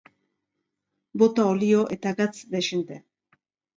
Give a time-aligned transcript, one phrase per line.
[1.23, 2.99] Bota olio eta gatz dexente.